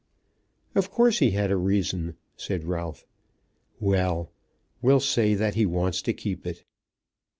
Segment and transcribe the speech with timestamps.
[0.73, 3.05] "Of course he had a reason," said Ralph.
[3.79, 4.31] "Well;
[4.81, 6.63] we'll say that he wants to keep it."